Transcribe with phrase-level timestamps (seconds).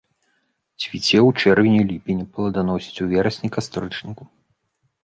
[0.83, 4.23] Цвіце ў чэрвені-ліпені, плоданасіць у верасні-кастрычніку.